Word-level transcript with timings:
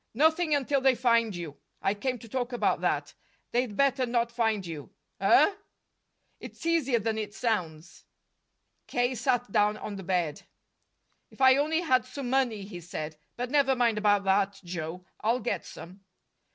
"Nothing 0.15 0.55
until 0.55 0.81
they 0.81 0.95
find 0.95 1.35
you. 1.35 1.57
I 1.79 1.93
came 1.93 2.17
to 2.17 2.27
talk 2.27 2.51
about 2.51 2.81
that. 2.81 3.13
They'd 3.51 3.77
better 3.77 4.07
not 4.07 4.31
find 4.31 4.65
you." 4.65 4.89
"Huh!" 5.21 5.53
"It's 6.39 6.65
easier 6.65 6.97
than 6.97 7.19
it 7.19 7.35
sounds." 7.35 8.05
K. 8.87 9.13
sat 9.13 9.51
down 9.51 9.77
on 9.77 9.97
the 9.97 10.03
bed. 10.03 10.41
"If 11.29 11.39
I 11.39 11.55
only 11.55 11.81
had 11.81 12.05
some 12.05 12.31
money!" 12.31 12.63
he 12.63 12.81
said. 12.81 13.19
"But 13.37 13.51
never 13.51 13.75
mind 13.75 13.99
about 13.99 14.23
that, 14.23 14.59
Joe; 14.63 15.05
I'll 15.19 15.39
get 15.39 15.67
some." 15.67 16.03